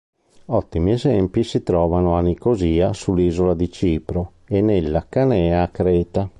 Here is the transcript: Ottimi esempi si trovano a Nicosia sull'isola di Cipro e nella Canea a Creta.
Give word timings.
Ottimi 0.45 0.93
esempi 0.93 1.43
si 1.43 1.61
trovano 1.61 2.17
a 2.17 2.21
Nicosia 2.21 2.91
sull'isola 2.91 3.53
di 3.53 3.71
Cipro 3.71 4.31
e 4.47 4.59
nella 4.59 5.05
Canea 5.07 5.61
a 5.61 5.67
Creta. 5.67 6.27